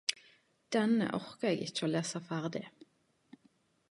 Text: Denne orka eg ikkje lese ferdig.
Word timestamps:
Denne 0.75 1.09
orka 1.17 1.51
eg 1.51 1.61
ikkje 1.67 1.91
lese 1.95 2.21
ferdig. 2.31 2.83